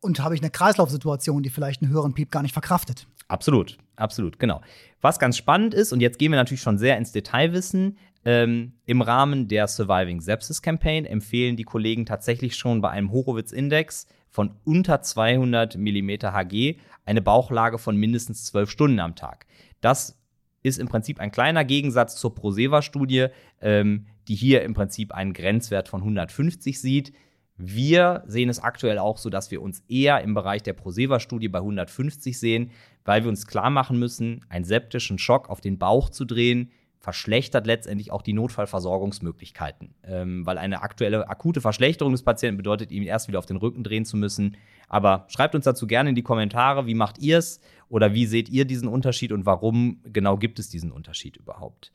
[0.00, 3.06] Und habe ich eine Kreislaufsituation, die vielleicht einen höheren PEEP gar nicht verkraftet?
[3.28, 4.60] Absolut, absolut, genau.
[5.00, 9.02] Was ganz spannend ist, und jetzt gehen wir natürlich schon sehr ins Detailwissen, ähm, Im
[9.02, 15.02] Rahmen der Surviving Sepsis Campaign empfehlen die Kollegen tatsächlich schon bei einem Horowitz-Index von unter
[15.02, 19.46] 200 mm Hg eine Bauchlage von mindestens 12 Stunden am Tag.
[19.80, 20.18] Das
[20.62, 23.26] ist im Prinzip ein kleiner Gegensatz zur Proseva-Studie,
[23.60, 27.12] ähm, die hier im Prinzip einen Grenzwert von 150 sieht.
[27.56, 31.58] Wir sehen es aktuell auch so, dass wir uns eher im Bereich der Proseva-Studie bei
[31.58, 32.70] 150 sehen,
[33.04, 36.72] weil wir uns klar machen müssen, einen septischen Schock auf den Bauch zu drehen,
[37.04, 39.94] verschlechtert letztendlich auch die Notfallversorgungsmöglichkeiten.
[40.04, 43.84] Ähm, weil eine aktuelle akute Verschlechterung des Patienten bedeutet, ihm erst wieder auf den Rücken
[43.84, 44.56] drehen zu müssen.
[44.88, 48.48] Aber schreibt uns dazu gerne in die Kommentare, wie macht ihr es oder wie seht
[48.48, 51.92] ihr diesen Unterschied und warum genau gibt es diesen Unterschied überhaupt?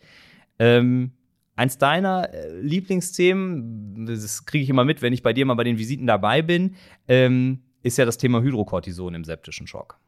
[0.59, 1.13] Ähm,
[1.55, 5.63] eins deiner äh, Lieblingsthemen, das kriege ich immer mit, wenn ich bei dir mal bei
[5.63, 6.75] den Visiten dabei bin,
[7.07, 9.99] ähm, ist ja das Thema Hydrocortison im septischen Schock.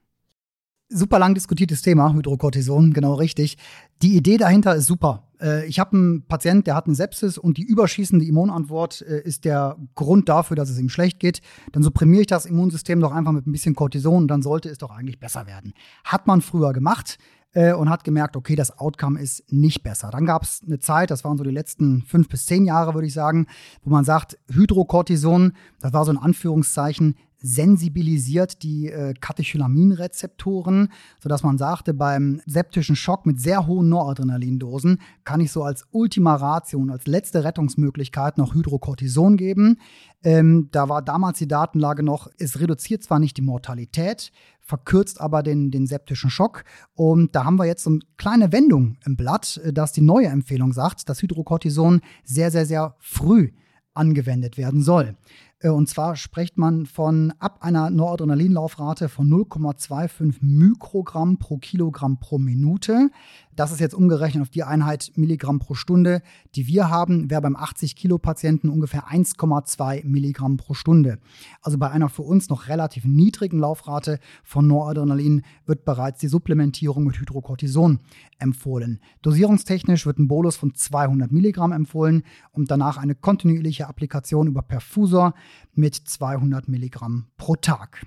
[0.92, 3.58] Super lang diskutiertes Thema, Hydrocortison, genau richtig.
[4.02, 5.28] Die Idee dahinter ist super.
[5.42, 9.46] Äh, ich habe einen Patient, der hat eine Sepsis und die überschießende Immunantwort äh, ist
[9.46, 11.42] der Grund dafür, dass es ihm schlecht geht.
[11.72, 14.78] Dann supprimiere ich das Immunsystem doch einfach mit ein bisschen Cortison und dann sollte es
[14.78, 15.74] doch eigentlich besser werden.
[16.04, 17.18] Hat man früher gemacht
[17.54, 20.10] äh, und hat gemerkt, okay, das Outcome ist nicht besser.
[20.12, 23.08] Dann gab es eine Zeit, das waren so die letzten fünf bis zehn Jahre, würde
[23.08, 23.48] ich sagen,
[23.84, 31.58] wo man sagt, Hydrocortison, das war so ein Anführungszeichen, sensibilisiert die äh, Katecholaminrezeptoren, sodass man
[31.58, 36.92] sagte, beim septischen Schock mit sehr hohen Noradrenalindosen kann ich so als Ultima Ratio und
[36.92, 39.80] als letzte Rettungsmöglichkeit noch Hydrocortison geben.
[40.24, 45.42] Ähm, da war damals die Datenlage noch, es reduziert zwar nicht die Mortalität, verkürzt aber
[45.42, 46.64] den, den septischen Schock.
[46.94, 50.28] Und da haben wir jetzt so eine kleine Wendung im Blatt, äh, dass die neue
[50.28, 53.52] Empfehlung sagt, dass Hydrocortison sehr, sehr, sehr früh
[53.94, 55.16] angewendet werden soll.
[55.62, 62.38] Äh, und zwar spricht man von ab einer Noradrenalinlaufrate von 0,25 Mikrogramm pro Kilogramm pro
[62.38, 63.10] Minute.
[63.56, 66.22] Das ist jetzt umgerechnet auf die Einheit Milligramm pro Stunde,
[66.56, 71.20] die wir haben, wäre beim 80 Kilo Patienten ungefähr 1,2 Milligramm pro Stunde.
[71.62, 77.04] Also bei einer für uns noch relativ niedrigen Laufrate von Noradrenalin wird bereits die Supplementierung
[77.04, 78.00] mit Hydrocortison
[78.40, 79.00] empfohlen.
[79.22, 85.34] Dosierungstechnisch wird ein Bolus von 200 Milligramm empfohlen und danach eine kontinuierliche Applikation über Perfusor
[85.74, 88.06] mit 200 Milligramm pro Tag.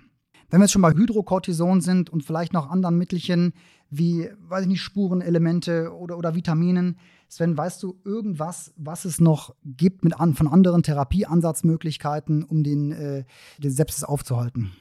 [0.50, 3.54] Wenn wir jetzt schon bei Hydrocortison sind und vielleicht noch anderen Mittelchen
[3.90, 9.54] wie, weiß ich nicht, Spurenelemente oder, oder Vitaminen, Sven, weißt du irgendwas, was es noch
[9.64, 13.24] gibt mit an, von anderen Therapieansatzmöglichkeiten, um den, äh,
[13.58, 14.72] den Sepsis aufzuhalten?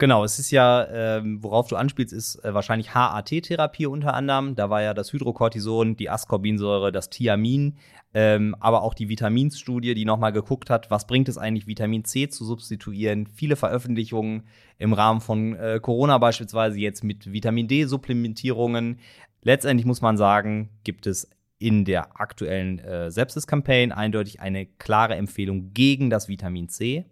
[0.00, 4.54] Genau, es ist ja, ähm, worauf du anspielst, ist äh, wahrscheinlich HAT-Therapie unter anderem.
[4.54, 7.78] Da war ja das Hydrocortison, die Ascorbinsäure, das Thiamin,
[8.14, 12.28] ähm, aber auch die Vitaminstudie, die nochmal geguckt hat, was bringt es eigentlich, Vitamin C
[12.28, 13.26] zu substituieren.
[13.26, 14.44] Viele Veröffentlichungen
[14.78, 19.00] im Rahmen von äh, Corona beispielsweise jetzt mit Vitamin D-Supplementierungen.
[19.42, 25.74] Letztendlich muss man sagen, gibt es in der aktuellen äh, Sepsis-Campaign eindeutig eine klare Empfehlung
[25.74, 27.04] gegen das Vitamin C,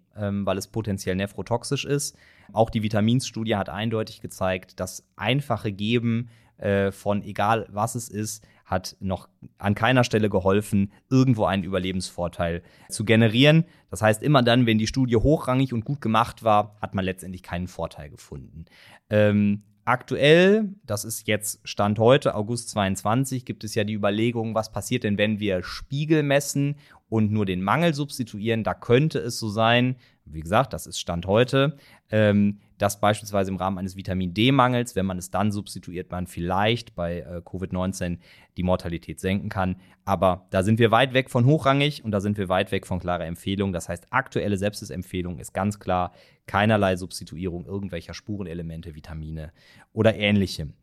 [0.46, 2.16] weil es potenziell nephrotoxisch ist.
[2.52, 8.46] Auch die Vitaminstudie hat eindeutig gezeigt, dass einfache Geben äh, von egal was es ist,
[8.64, 13.64] hat noch an keiner Stelle geholfen, irgendwo einen Überlebensvorteil zu generieren.
[13.90, 17.42] Das heißt, immer dann, wenn die Studie hochrangig und gut gemacht war, hat man letztendlich
[17.42, 18.64] keinen Vorteil gefunden.
[19.08, 24.72] Ähm, Aktuell, das ist jetzt Stand heute, August 22, gibt es ja die Überlegung, was
[24.72, 26.74] passiert denn, wenn wir Spiegel messen
[27.08, 28.64] und nur den Mangel substituieren.
[28.64, 29.94] Da könnte es so sein,
[30.26, 31.76] wie gesagt, das ist Stand heute,
[32.10, 36.94] ähm, dass beispielsweise im Rahmen eines Vitamin D-Mangels, wenn man es dann substituiert, man vielleicht
[36.94, 38.18] bei äh, Covid-19
[38.56, 39.76] die Mortalität senken kann.
[40.04, 42.98] Aber da sind wir weit weg von hochrangig und da sind wir weit weg von
[42.98, 43.72] klarer Empfehlung.
[43.72, 46.12] Das heißt, aktuelle Sepsis-Empfehlung ist ganz klar
[46.46, 49.52] keinerlei Substituierung irgendwelcher Spurenelemente, Vitamine
[49.92, 50.74] oder ähnlichem.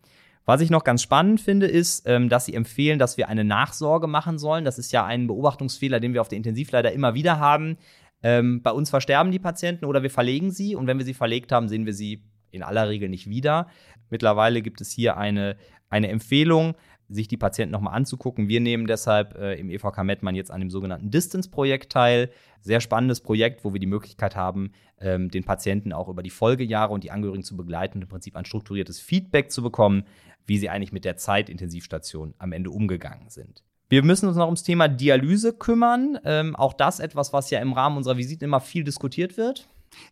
[0.45, 4.08] Was ich noch ganz spannend finde, ist, ähm, dass sie empfehlen, dass wir eine Nachsorge
[4.08, 4.65] machen sollen.
[4.65, 7.77] Das ist ja ein Beobachtungsfehler, den wir auf der Intensiv leider immer wieder haben.
[8.23, 11.51] Ähm, bei uns versterben die Patienten oder wir verlegen sie und wenn wir sie verlegt
[11.51, 13.67] haben, sehen wir sie in aller Regel nicht wieder.
[14.09, 15.57] Mittlerweile gibt es hier eine,
[15.89, 16.75] eine Empfehlung,
[17.09, 18.47] sich die Patienten nochmal anzugucken.
[18.47, 22.29] Wir nehmen deshalb äh, im EVK Mettmann jetzt an dem sogenannten Distance-Projekt teil.
[22.62, 26.93] Sehr spannendes Projekt, wo wir die Möglichkeit haben, ähm, den Patienten auch über die Folgejahre
[26.93, 30.05] und die Angehörigen zu begleiten und im Prinzip ein strukturiertes Feedback zu bekommen,
[30.45, 33.63] wie sie eigentlich mit der Zeitintensivstation am Ende umgegangen sind.
[33.93, 36.17] Wir müssen uns noch ums Thema Dialyse kümmern.
[36.25, 39.67] Ähm, auch das etwas, was ja im Rahmen unserer Visiten immer viel diskutiert wird.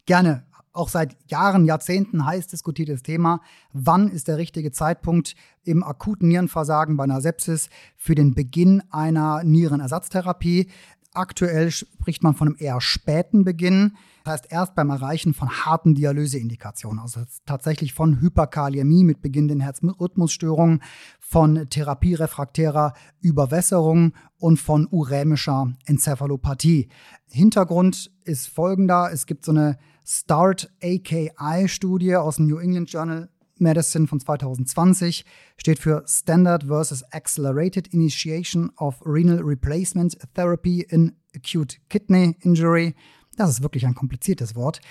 [0.06, 0.44] Gerne.
[0.72, 3.41] Auch seit Jahren, Jahrzehnten heiß diskutiertes Thema.
[3.74, 9.44] Wann ist der richtige Zeitpunkt im akuten Nierenversagen bei einer Sepsis für den Beginn einer
[9.44, 10.70] Nierenersatztherapie?
[11.13, 13.97] Aktuell spricht man von einem eher späten Beginn.
[14.24, 20.82] Das heißt, erst beim Erreichen von harten Dialyseindikationen, also tatsächlich von Hyperkaliämie mit beginnenden Herzrhythmusstörungen,
[21.19, 26.88] von therapierefraktärer Überwässerung und von urämischer Enzephalopathie.
[27.28, 33.28] Hintergrund ist folgender: Es gibt so eine START-AKI-Studie aus dem New England Journal
[33.62, 35.24] Medicine von 2020
[35.58, 42.95] steht für Standard versus Accelerated Initiation of Renal Replacement Therapy in Acute Kidney Injury.
[43.38, 44.82] Das ist wirklich ein kompliziertes Wort.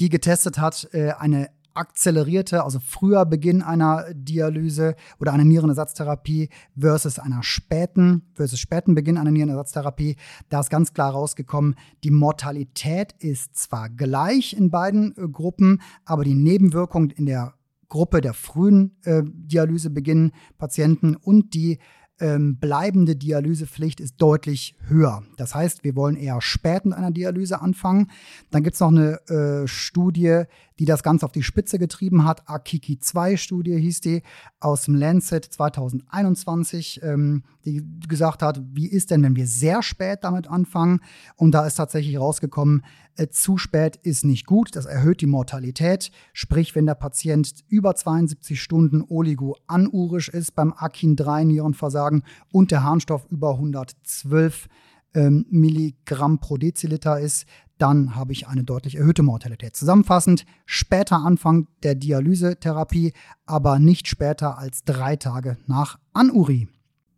[0.00, 7.18] Die getestet hat äh, eine akzelerierte, also früher Beginn einer Dialyse oder einer Nierenersatztherapie versus
[7.18, 10.16] einer späten, versus späten Beginn einer Nierenersatztherapie.
[10.48, 16.24] Da ist ganz klar rausgekommen, die Mortalität ist zwar gleich in beiden äh, Gruppen, aber
[16.24, 17.54] die Nebenwirkung in der
[17.94, 21.78] Gruppe der frühen äh, Dialysebeginn Patienten und die
[22.18, 25.22] ähm, bleibende Dialysepflicht ist deutlich höher.
[25.36, 28.10] Das heißt, wir wollen eher spät mit einer Dialyse anfangen.
[28.50, 30.42] Dann gibt es noch eine äh, Studie,
[30.78, 32.48] die das Ganze auf die Spitze getrieben hat.
[32.48, 34.22] Akiki 2 Studie hieß die
[34.60, 40.20] aus dem Lancet 2021, ähm, die gesagt hat, wie ist denn, wenn wir sehr spät
[40.22, 41.00] damit anfangen?
[41.36, 42.84] Und da ist tatsächlich rausgekommen,
[43.16, 44.74] äh, zu spät ist nicht gut.
[44.74, 46.10] Das erhöht die Mortalität.
[46.32, 52.82] Sprich, wenn der Patient über 72 Stunden oligoanurisch ist beim Akin 3 Nierenversagen und der
[52.82, 54.68] Harnstoff über 112
[55.14, 57.46] ähm, Milligramm pro Deziliter ist,
[57.78, 59.76] dann habe ich eine deutlich erhöhte Mortalität.
[59.76, 63.12] Zusammenfassend, später Anfang der Dialysetherapie,
[63.46, 66.68] aber nicht später als drei Tage nach Anuri.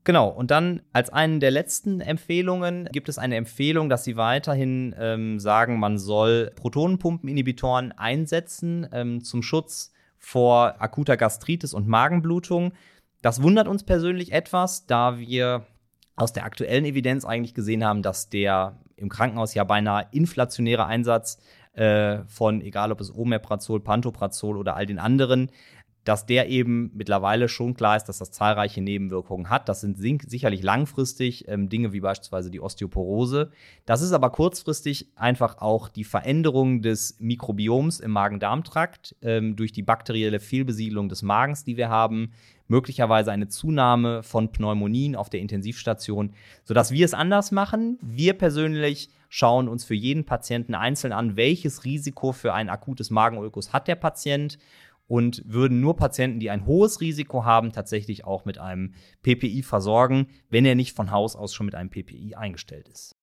[0.05, 4.95] Genau, und dann als eine der letzten Empfehlungen gibt es eine Empfehlung, dass sie weiterhin
[4.99, 12.73] ähm, sagen, man soll Protonenpumpeninhibitoren einsetzen ähm, zum Schutz vor akuter Gastritis und Magenblutung.
[13.21, 15.67] Das wundert uns persönlich etwas, da wir
[16.17, 21.39] aus der aktuellen Evidenz eigentlich gesehen haben, dass der im Krankenhaus ja beinahe inflationäre Einsatz
[21.75, 25.51] äh, von, egal ob es Omeprazol, Pantoprazol oder all den anderen,
[26.07, 29.69] dass der eben mittlerweile schon klar ist, dass das zahlreiche Nebenwirkungen hat.
[29.69, 33.51] Das sind sicherlich langfristig ähm, Dinge wie beispielsweise die Osteoporose.
[33.87, 39.83] Das ist aber kurzfristig einfach auch die Veränderung des Mikrobioms im Magen-Darm-Trakt ähm, durch die
[39.83, 42.31] bakterielle Fehlbesiedlung des Magens, die wir haben,
[42.69, 46.33] möglicherweise eine Zunahme von Pneumonien auf der Intensivstation,
[46.65, 47.99] sodass wir es anders machen.
[48.03, 53.73] Wir persönlich schauen uns für jeden Patienten einzeln an, welches Risiko für ein akutes Magenulkus
[53.73, 54.59] hat der Patient
[55.09, 60.29] und würden nur Patienten, die ein hohes Risiko haben, tatsächlich auch mit einem PPI versorgen,
[60.51, 63.16] wenn er nicht von Haus aus schon mit einem PPI eingestellt ist.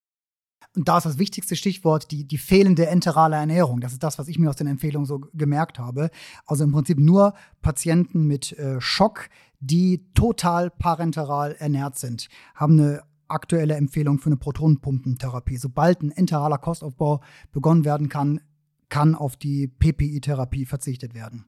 [0.75, 3.79] Und da ist das wichtigste Stichwort die, die fehlende enterale Ernährung.
[3.79, 6.09] Das ist das, was ich mir aus den Empfehlungen so gemerkt habe.
[6.45, 13.03] Also im Prinzip nur Patienten mit äh, Schock, die total parenteral ernährt sind, haben eine
[13.27, 15.57] aktuelle Empfehlung für eine Protonenpumpentherapie.
[15.57, 18.41] Sobald ein enteraler Kostaufbau begonnen werden kann,
[18.89, 21.45] kann auf die PPI-Therapie verzichtet werden.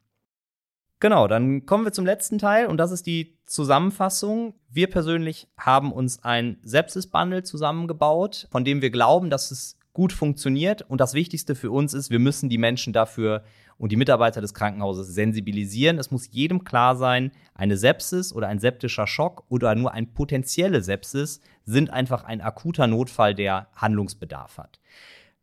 [0.99, 4.55] Genau, dann kommen wir zum letzten Teil und das ist die Zusammenfassung.
[4.69, 10.83] Wir persönlich haben uns ein Sepsis-Bundle zusammengebaut, von dem wir glauben, dass es gut funktioniert.
[10.83, 13.43] Und das Wichtigste für uns ist, wir müssen die Menschen dafür
[13.77, 15.97] und die Mitarbeiter des Krankenhauses sensibilisieren.
[15.97, 20.81] Es muss jedem klar sein, eine Sepsis oder ein septischer Schock oder nur ein potenzielle
[20.81, 24.79] Sepsis sind einfach ein akuter Notfall, der Handlungsbedarf hat.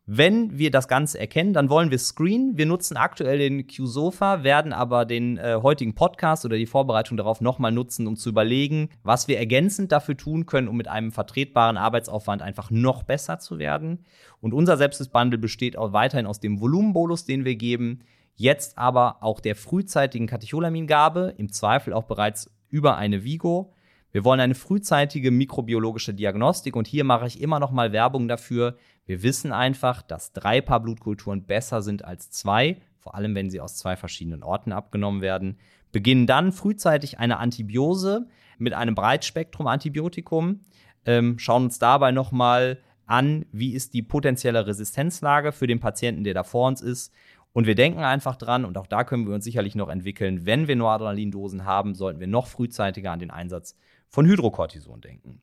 [0.04, 2.58] Wenn wir das Ganze erkennen, dann wollen wir screenen.
[2.58, 7.40] Wir nutzen aktuell den Q-Sofa, werden aber den äh, heutigen Podcast oder die Vorbereitung darauf
[7.40, 11.76] nochmal nutzen, um zu überlegen, was wir ergänzend dafür tun können, um mit einem vertretbaren
[11.76, 14.04] Arbeitsaufwand einfach noch besser zu werden.
[14.40, 18.00] Und unser Sepsis-Bundle besteht auch weiterhin aus dem Volumenbolus, den wir geben,
[18.34, 23.72] jetzt aber auch der frühzeitigen Katecholamingabe, im Zweifel auch bereits über eine Vigo.
[24.10, 28.76] Wir wollen eine frühzeitige mikrobiologische Diagnostik und hier mache ich immer noch mal Werbung dafür,
[29.04, 33.60] wir wissen einfach, dass drei Paar Blutkulturen besser sind als zwei, vor allem wenn sie
[33.60, 35.58] aus zwei verschiedenen Orten abgenommen werden.
[35.90, 40.60] Beginnen dann frühzeitig eine Antibiose mit einem Breitspektrum-Antibiotikum,
[41.04, 46.34] ähm, schauen uns dabei nochmal an, wie ist die potenzielle Resistenzlage für den Patienten, der
[46.34, 47.12] da vor uns ist.
[47.52, 50.68] Und wir denken einfach dran, und auch da können wir uns sicherlich noch entwickeln, wenn
[50.68, 53.76] wir Noradrenalindosen haben, sollten wir noch frühzeitiger an den Einsatz
[54.08, 55.42] von Hydrocortison denken.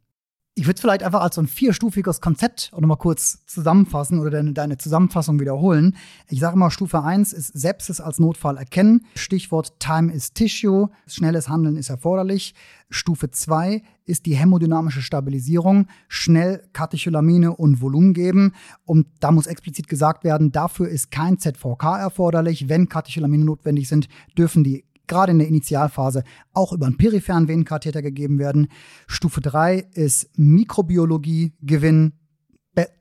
[0.59, 4.29] Ich würde es vielleicht einfach als so ein vierstufiges Konzept auch nochmal kurz zusammenfassen oder
[4.29, 5.95] deine, deine Zusammenfassung wiederholen.
[6.27, 9.05] Ich sage mal, Stufe 1 ist Sepsis als Notfall erkennen.
[9.15, 10.89] Stichwort Time is Tissue.
[11.07, 12.55] Schnelles Handeln ist erforderlich.
[12.89, 15.87] Stufe 2 ist die hämodynamische Stabilisierung.
[16.09, 18.51] Schnell Katecholamine und Volumen geben.
[18.83, 22.67] Und da muss explizit gesagt werden, dafür ist kein ZVK erforderlich.
[22.67, 28.01] Wenn Katecholamine notwendig sind, dürfen die gerade in der Initialphase auch über einen peripheren Venenkatheter
[28.01, 28.69] gegeben werden.
[29.07, 32.13] Stufe 3 ist Mikrobiologie gewinnen.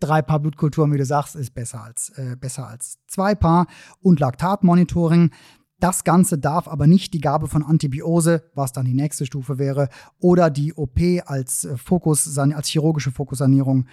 [0.01, 3.69] Drei Paar Blutkulturen, wie du sagst, ist besser als, äh, besser als zwei Paar.
[4.01, 5.31] Und Laktatmonitoring.
[5.79, 9.89] Das Ganze darf aber nicht die Gabe von Antibiose, was dann die nächste Stufe wäre,
[10.19, 13.87] oder die OP als äh, Fokus, als chirurgische Fokussanierung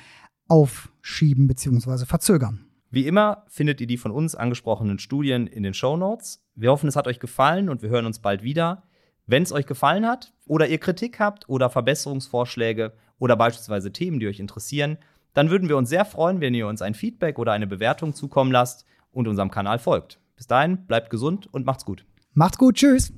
[0.48, 2.06] aufschieben bzw.
[2.06, 2.65] verzögern.
[2.96, 6.42] Wie immer findet ihr die von uns angesprochenen Studien in den Show Notes.
[6.56, 8.84] Wir hoffen, es hat euch gefallen und wir hören uns bald wieder.
[9.26, 14.30] Wenn es euch gefallen hat oder ihr Kritik habt oder Verbesserungsvorschläge oder beispielsweise Themen, die
[14.30, 14.98] euch interessieren,
[15.34, 18.54] dann würden wir uns sehr freuen, wenn ihr uns ein Feedback oder eine Bewertung zukommen
[18.54, 20.22] lasst und unserem Kanal folgt.
[20.38, 22.06] Bis dahin, bleibt gesund und macht's gut.
[22.34, 23.12] Macht's gut, tschüss.